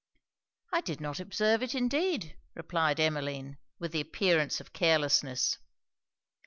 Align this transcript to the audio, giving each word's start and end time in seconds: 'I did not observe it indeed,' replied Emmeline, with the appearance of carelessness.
'I 0.73 0.81
did 0.81 0.99
not 0.99 1.19
observe 1.19 1.61
it 1.61 1.75
indeed,' 1.75 2.35
replied 2.55 2.99
Emmeline, 2.99 3.59
with 3.77 3.91
the 3.91 4.01
appearance 4.01 4.59
of 4.59 4.73
carelessness. 4.73 5.59